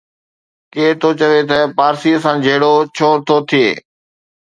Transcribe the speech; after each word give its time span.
ڪير 0.73 0.91
ٿو 1.01 1.09
چوي 1.19 1.41
ته 1.49 1.57
پارسيءَ 1.77 2.21
سان 2.23 2.35
جهيڙو 2.45 2.73
ڇو 2.95 3.09
ٿو 3.25 3.37
ٿئي. 3.49 3.67